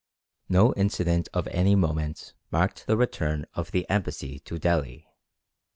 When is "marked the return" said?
2.49-3.45